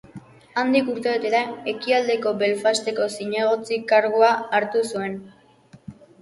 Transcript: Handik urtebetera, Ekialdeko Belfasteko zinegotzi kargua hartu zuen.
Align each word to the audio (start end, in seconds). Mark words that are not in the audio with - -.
Handik 0.59 0.87
urtebetera, 0.93 1.41
Ekialdeko 1.73 2.33
Belfasteko 2.39 3.05
zinegotzi 3.19 3.79
kargua 3.93 4.31
hartu 4.61 4.83
zuen. 4.95 5.15